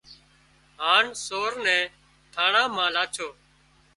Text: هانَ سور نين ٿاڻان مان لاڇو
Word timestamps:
هانَ 0.83 1.05
سور 1.25 1.51
نين 1.65 1.83
ٿاڻان 2.33 2.67
مان 2.75 2.89
لاڇو 2.95 3.27